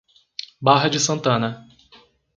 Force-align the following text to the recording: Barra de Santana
Barra 0.61 0.89
de 0.89 0.97
Santana 0.99 1.67